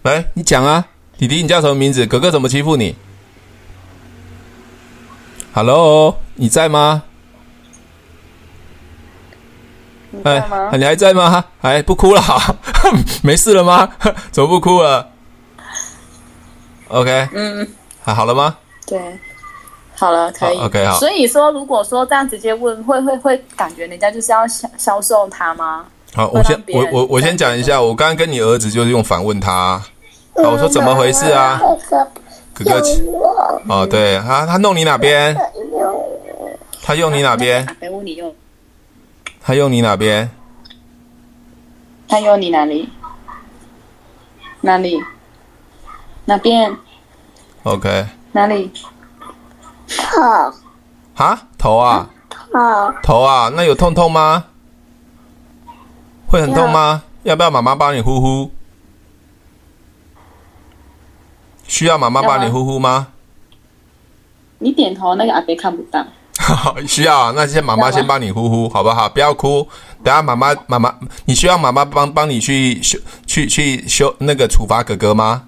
[0.04, 0.86] 来，你讲啊，
[1.18, 2.06] 弟弟，你叫什么名字？
[2.06, 2.96] 哥哥怎么欺负你
[5.54, 7.04] ？Hello，你在吗？
[10.24, 10.42] 哎，
[10.78, 11.44] 你还在吗？
[11.62, 12.22] 哎，不哭了，
[13.24, 13.90] 没事了吗？
[14.32, 15.10] 怎么不哭了
[16.94, 17.68] ？OK，嗯，
[18.04, 18.56] 还好了吗？
[18.86, 19.00] 对。
[19.96, 20.58] 好了，可以。
[20.58, 20.98] OK，好。
[21.00, 25.86] 所以说，如果说这样直接问，会会会感觉人家就是要销销售他吗？
[26.14, 29.82] 好，我先我我我先讲一下，我刚刚跟你儿子就是用反问他，
[30.34, 31.60] 嗯、我说怎么回事啊？
[32.54, 32.82] 哥哥，
[33.68, 35.36] 哦，对，他他弄你哪边？
[36.84, 37.66] 他用你哪边？
[39.42, 40.30] 他用你哪边？
[42.10, 42.90] 他用你哪里？
[44.62, 45.02] 哪里？
[46.26, 46.78] 哪边
[47.64, 48.06] ？OK。
[48.32, 48.72] 哪里？
[49.88, 50.54] 头。
[51.16, 51.42] 啊？
[51.58, 52.10] 头啊？
[52.30, 52.94] 头。
[53.02, 53.52] 头啊？
[53.56, 54.46] 那有痛痛吗？
[56.28, 57.04] 会很痛吗？
[57.24, 58.52] 要不要妈妈帮你呼呼？
[61.66, 63.08] 需要妈妈帮你呼呼吗？
[64.60, 66.06] 你点头，那个阿伯看不到。
[66.88, 69.08] 需要啊，那先妈妈先帮你呼呼，好不好？
[69.08, 69.68] 不要哭，
[70.04, 70.94] 等下妈妈妈妈，
[71.26, 75.44] 你需要妈妈帮帮你去修去去修那个处罚哥哥吗？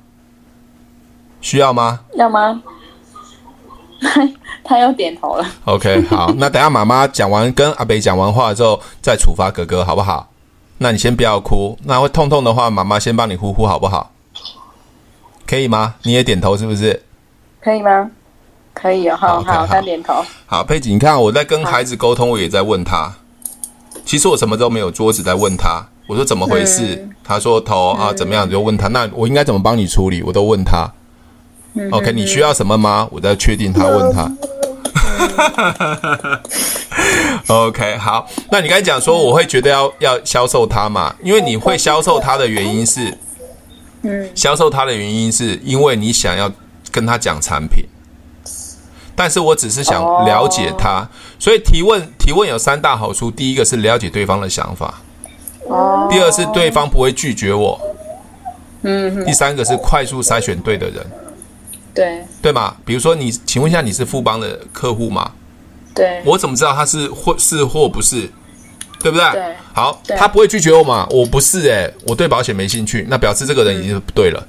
[1.45, 1.99] 需要吗？
[2.15, 2.59] 要吗？
[4.01, 4.29] 他
[4.65, 5.45] 他又点头了。
[5.65, 10.27] OK，好，那等下妈妈讲完跟阿北讲完话之后再处罚哥哥，好不好？
[10.79, 14.09] 那你先不要哭，那会痛痛的话，妈妈先帮你呼呼，好不好？
[15.45, 15.93] 可以吗？
[16.01, 17.03] 你也点头是不是？
[17.61, 18.09] 可以吗？
[18.73, 20.25] 可以哦，好好，他点头。
[20.47, 23.13] 好，佩姐，你看我在跟孩子沟通，我也在问他。
[24.03, 25.85] 其实我什么都没有，桌子在问他。
[26.07, 27.07] 我说怎么回事？
[27.23, 28.49] 他说头啊怎么样？
[28.49, 28.87] 就问他。
[28.87, 30.23] 那我应该怎么帮你处理？
[30.23, 30.91] 我都问他。
[31.91, 33.07] OK，你需要什么吗？
[33.11, 34.31] 我在确定他问他。
[37.47, 41.15] OK，好，那你刚才讲说我会觉得要要销售它嘛？
[41.21, 43.17] 因为你会销售它的原因是，
[44.01, 46.51] 嗯，销售它的原因是因为你想要
[46.91, 47.85] 跟他讲产品，
[49.15, 51.07] 但是我只是想了解他，
[51.37, 55.01] 所以提问提问有三大好处：第一个是了解对方的想法，
[55.67, 57.79] 哦，第二是对方不会拒绝我，
[58.83, 61.05] 嗯，第三个是快速筛选对的人，
[61.95, 62.75] 对对吗？
[62.85, 65.31] 比如说你，请问一下，你是富邦的客户吗？
[65.95, 68.29] 对，我怎么知道他是或是或不是，
[68.99, 69.31] 对不对？
[69.31, 71.07] 对，好，他不会拒绝我嘛？
[71.09, 74.45] 我不是诶，我对保险没兴趣，那表示这个人已经不对了，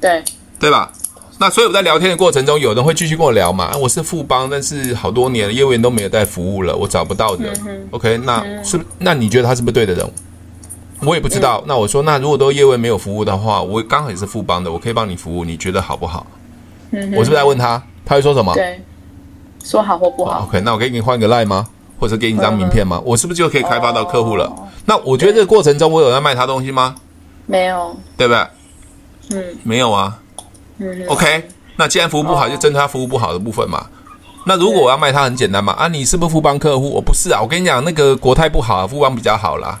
[0.00, 0.22] 对，
[0.60, 0.92] 对吧？
[1.40, 3.76] 那所以我在聊天的过程中，有人会继续跟我聊嘛？
[3.76, 7.52] 我是富邦，但是好多年了，业务员都没有在服务了，我找不到人。
[7.66, 10.08] 嗯、OK，那是那你觉得他是不是对的人？
[11.02, 11.58] 我也不知道。
[11.58, 16.26] 嗯、那我说，那如果都业务员没有服务的话，我刚好也是富邦的，我可以帮你服务，你觉得好不好？
[16.90, 17.82] 嗯、我是不是在问他？
[18.04, 18.54] 他会说什么？
[18.54, 18.80] 对。
[19.64, 21.66] 说好或不好，oh，OK，那我可以给你换个 line 吗？
[21.98, 22.96] 或者给你一张名片吗？
[22.98, 24.46] 嗯、我是不是就可以开发到客户了？
[24.46, 26.94] 哦、那我觉得这个过程中，我有在卖他东西吗？
[27.44, 28.46] 没有，对不对？
[29.32, 30.16] 嗯，没有啊。
[30.78, 33.78] 嗯，OK，那既然服务不好，就针对他服务不好的部分嘛。
[33.78, 33.86] 哦、
[34.46, 35.72] 那如果我要卖他，很简单嘛。
[35.74, 36.88] 啊，你是不是富邦客户？
[36.88, 37.42] 我不是啊。
[37.42, 39.78] 我跟你讲，那个国泰不好啊，富邦比较好啦。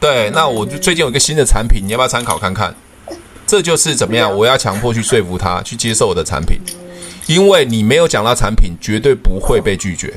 [0.00, 2.74] 对，那我就最近有一个新的产品，你要不要参考看看？
[3.48, 4.32] 这就是怎么样？
[4.32, 6.60] 我要强迫去说服他去接受我的产品。
[7.26, 10.14] 因为你没有讲到产品，绝对不会被拒绝。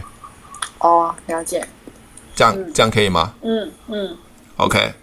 [0.80, 1.65] 哦，了解。
[2.34, 3.34] 这样这样可以吗？
[3.41, 4.15] 嗯嗯。
[4.56, 4.94] OK。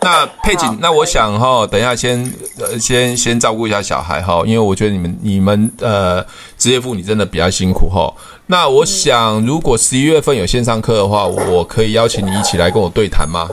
[0.00, 6.24] 那佩锦，那我想哈，等一下先呃先先照顾一下小孩哈，因为我觉得你们你们呃
[6.56, 8.12] 职业妇女真的比较辛苦哈。
[8.46, 13.48] 那我想，如果十一月份有线上课的话，我可以邀请你一起来跟我对谈吗？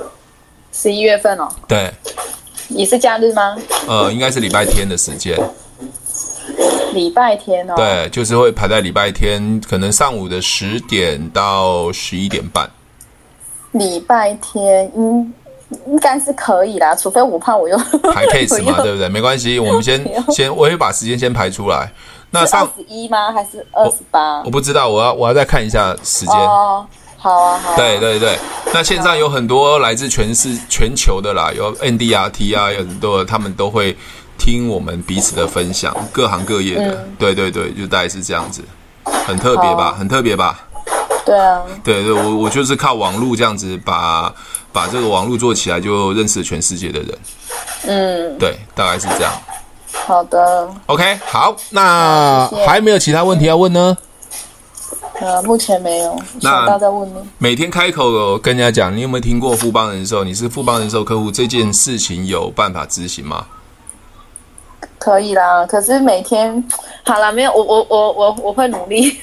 [0.72, 1.48] 十一月份哦。
[1.68, 1.92] 对。
[2.70, 3.58] 你是假日吗？
[3.88, 5.38] 呃，应该是礼拜天的时间。
[6.94, 12.70] 礼拜天哦，对，就是会排在礼拜天，可能上午的十点到十一点半。
[13.74, 15.34] 礼拜天应
[15.88, 17.78] 应该是可以啦，除非我怕我又
[18.14, 19.08] 排 case 嘛， 又对不对？
[19.10, 20.04] 没关系，我们先
[20.34, 21.92] 先，我会把时间先排出来。
[22.32, 23.32] 那上十一吗？
[23.32, 24.42] 还是二十八？
[24.44, 26.36] 我不知道，我要我要再看一下时间。
[26.36, 26.86] 哦，
[27.20, 27.76] 好啊，好啊。
[27.76, 28.40] 对对对，
[28.74, 33.96] 那线上有很多来自全市全球的啦，有 NDRT 啊，有很多他们都会。
[34.42, 38.64] 听我们彼此的分享，各行各业的，嗯、对对对，就大概是这样子，
[39.04, 40.62] 很特别吧，很特别吧？
[41.26, 44.34] 对啊，对对，我我就是靠网络这样子把
[44.72, 47.20] 把这个网络做起来，就认识全世界的人。
[47.84, 49.34] 嗯，对，大概是这样。
[49.92, 53.98] 好的，OK，好，那还没有其他问题要问呢？
[55.20, 57.14] 呃，目前没有，那大家问你。
[57.38, 60.24] 每天开口跟人家讲，你有没有听过富邦人寿？
[60.24, 63.46] 你是富邦人寿客户，这件事情有办法执行吗？
[64.98, 66.64] 可以啦，可是每天
[67.06, 69.18] 好了，没有我我我我我会努力。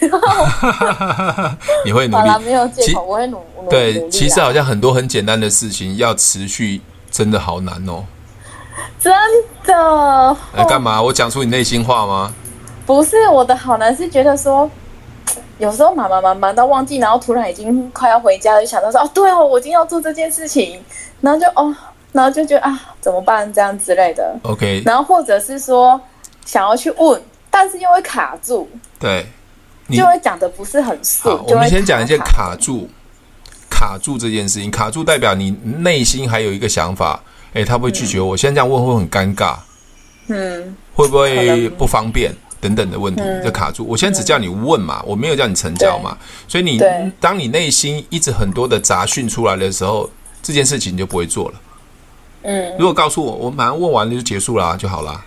[1.84, 2.22] 你会努力？
[2.28, 3.68] 好了，没有借口，我会努力。
[3.70, 6.80] 对，其实好像很多很简单的事情要持续，
[7.10, 8.04] 真的好难哦。
[9.00, 9.12] 真
[9.64, 10.36] 的？
[10.54, 11.00] 哎，干嘛？
[11.00, 12.32] 我讲出你内心话吗？
[12.84, 14.70] 不是，我的好难是觉得说，
[15.58, 20.82] 有时候忙忙忙忙到忘记，然后突然已经快要回家了，就想到说，哦，对哦，我今天要做这件事情，
[21.20, 21.74] 然后就哦。
[22.12, 23.52] 然后就觉得啊，怎么办？
[23.52, 24.34] 这样之类的。
[24.42, 24.82] OK。
[24.86, 26.00] 然后或者是说
[26.46, 28.66] 想要去问，但是又会卡住。
[28.98, 29.26] 对。
[29.90, 31.36] 就会讲的不是很顺。
[31.44, 32.88] 我们先讲一件卡住。
[33.68, 37.20] 卡卡住这件事情，卡住代表你内心还有一个想法，
[37.52, 38.34] 诶，他会拒绝我。
[38.36, 39.56] 现在这样问会很尴尬，
[40.28, 42.32] 嗯，会不会不方便
[42.66, 43.86] 等等的问题就卡住。
[43.86, 46.16] 我现在只叫你问嘛，我没有叫你成交嘛，
[46.48, 46.80] 所以你
[47.20, 50.10] 当你内心一直很多的杂讯出来的时候，
[50.42, 51.54] 这件事情你就不会做了。
[52.42, 55.24] 嗯，如果告诉我，我马上问完了就结束啦就好啦。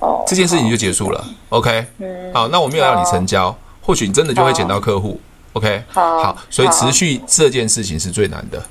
[0.00, 1.24] 哦，这件事情就结束了。
[1.50, 5.20] OK，嗯，好，那我没有要你成交，或许你真的就会捡到客户。
[5.52, 8.62] OK，好，好，所以持续这件事情是最难的。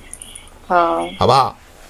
[0.67, 1.55] 好，好不好？